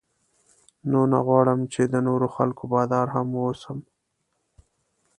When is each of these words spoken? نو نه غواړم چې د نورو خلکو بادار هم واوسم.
نو 0.91 0.99
نه 1.11 1.19
غواړم 1.27 1.59
چې 1.73 1.81
د 1.93 1.95
نورو 2.07 2.27
خلکو 2.35 2.63
بادار 2.73 3.07
هم 3.15 3.27
واوسم. 3.33 3.79